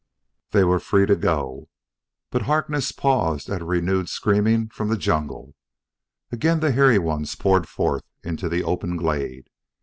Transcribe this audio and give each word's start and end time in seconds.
They 0.49 0.63
were 0.63 0.79
free 0.79 1.05
to 1.05 1.15
go, 1.15 1.69
but 2.31 2.41
Harkness 2.49 2.91
paused 2.91 3.51
at 3.51 3.61
a 3.61 3.65
renewed 3.65 4.09
screaming 4.09 4.69
from 4.69 4.87
the 4.89 4.97
jungle. 4.97 5.53
Again 6.31 6.59
the 6.59 6.71
hairy 6.71 6.97
ones 6.97 7.35
poured 7.35 7.69
forth 7.69 8.05
into 8.23 8.49
the 8.49 8.63
open 8.63 8.97
glade. 8.97 9.47